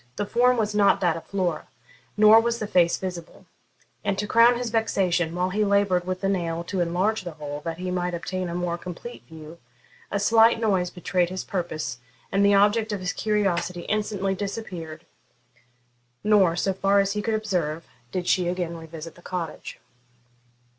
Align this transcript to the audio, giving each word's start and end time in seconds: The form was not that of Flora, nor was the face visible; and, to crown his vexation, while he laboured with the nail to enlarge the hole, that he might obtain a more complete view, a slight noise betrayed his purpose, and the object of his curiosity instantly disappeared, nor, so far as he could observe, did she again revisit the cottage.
The 0.15 0.25
form 0.25 0.57
was 0.57 0.73
not 0.73 0.99
that 1.01 1.15
of 1.15 1.27
Flora, 1.27 1.67
nor 2.17 2.39
was 2.39 2.57
the 2.57 2.65
face 2.65 2.97
visible; 2.97 3.45
and, 4.03 4.17
to 4.17 4.25
crown 4.25 4.57
his 4.57 4.71
vexation, 4.71 5.35
while 5.35 5.51
he 5.51 5.63
laboured 5.63 6.07
with 6.07 6.21
the 6.21 6.27
nail 6.27 6.63
to 6.63 6.79
enlarge 6.81 7.21
the 7.23 7.33
hole, 7.33 7.61
that 7.65 7.77
he 7.77 7.91
might 7.91 8.15
obtain 8.15 8.49
a 8.49 8.55
more 8.55 8.79
complete 8.79 9.23
view, 9.25 9.59
a 10.09 10.19
slight 10.19 10.59
noise 10.59 10.89
betrayed 10.89 11.29
his 11.29 11.43
purpose, 11.43 11.99
and 12.31 12.43
the 12.43 12.55
object 12.55 12.91
of 12.91 12.99
his 12.99 13.13
curiosity 13.13 13.81
instantly 13.81 14.33
disappeared, 14.33 15.05
nor, 16.23 16.55
so 16.55 16.73
far 16.73 16.99
as 16.99 17.11
he 17.11 17.21
could 17.21 17.35
observe, 17.35 17.85
did 18.11 18.25
she 18.25 18.47
again 18.47 18.75
revisit 18.77 19.13
the 19.13 19.21
cottage. 19.21 19.79